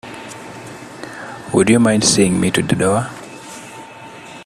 Would 1.53 1.69
you 1.69 1.79
mind 1.79 2.03
seeing 2.05 2.41
me 2.41 2.49
to 2.49 2.63
the 2.63 2.75
door? 2.75 3.11